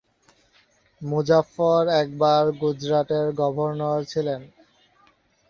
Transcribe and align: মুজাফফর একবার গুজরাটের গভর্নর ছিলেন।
মুজাফফর 1.01 1.83
একবার 2.01 2.43
গুজরাটের 2.61 3.27
গভর্নর 3.39 3.99
ছিলেন। 4.03 4.41